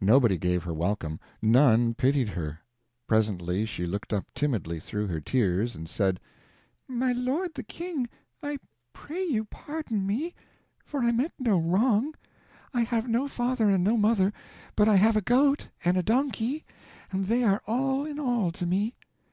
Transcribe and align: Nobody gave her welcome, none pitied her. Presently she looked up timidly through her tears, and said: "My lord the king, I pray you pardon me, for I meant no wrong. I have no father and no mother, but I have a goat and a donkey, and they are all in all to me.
Nobody 0.00 0.36
gave 0.36 0.64
her 0.64 0.74
welcome, 0.74 1.20
none 1.40 1.94
pitied 1.94 2.30
her. 2.30 2.58
Presently 3.06 3.64
she 3.64 3.86
looked 3.86 4.12
up 4.12 4.26
timidly 4.34 4.80
through 4.80 5.06
her 5.06 5.20
tears, 5.20 5.76
and 5.76 5.88
said: 5.88 6.18
"My 6.88 7.12
lord 7.12 7.54
the 7.54 7.62
king, 7.62 8.08
I 8.42 8.58
pray 8.92 9.22
you 9.24 9.44
pardon 9.44 10.04
me, 10.08 10.34
for 10.84 11.04
I 11.04 11.12
meant 11.12 11.34
no 11.38 11.56
wrong. 11.60 12.16
I 12.74 12.80
have 12.80 13.06
no 13.06 13.28
father 13.28 13.70
and 13.70 13.84
no 13.84 13.96
mother, 13.96 14.32
but 14.74 14.88
I 14.88 14.96
have 14.96 15.14
a 15.14 15.20
goat 15.22 15.68
and 15.84 15.96
a 15.96 16.02
donkey, 16.02 16.64
and 17.12 17.26
they 17.26 17.44
are 17.44 17.62
all 17.64 18.04
in 18.04 18.18
all 18.18 18.50
to 18.50 18.66
me. 18.66 18.96